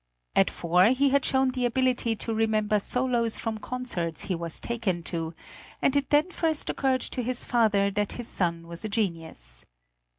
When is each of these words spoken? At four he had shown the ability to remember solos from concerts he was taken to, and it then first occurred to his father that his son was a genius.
At 0.35 0.49
four 0.49 0.87
he 0.87 1.09
had 1.09 1.23
shown 1.23 1.49
the 1.49 1.65
ability 1.65 2.15
to 2.15 2.33
remember 2.33 2.79
solos 2.79 3.37
from 3.37 3.59
concerts 3.59 4.23
he 4.23 4.33
was 4.33 4.59
taken 4.59 5.03
to, 5.03 5.35
and 5.79 5.95
it 5.95 6.09
then 6.09 6.31
first 6.31 6.71
occurred 6.71 7.01
to 7.01 7.21
his 7.21 7.45
father 7.45 7.91
that 7.91 8.13
his 8.13 8.27
son 8.27 8.65
was 8.67 8.83
a 8.83 8.89
genius. 8.89 9.63